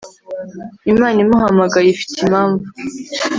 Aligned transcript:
imana 0.91 1.17
imuhamagaye 1.25 1.87
ifite 1.91 2.15
impamvu 2.25 2.65